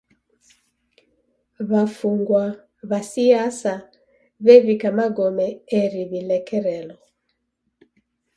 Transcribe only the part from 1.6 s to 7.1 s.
W'afungwa w'a siasa w'ew'ika magome eri w'ilekerelo.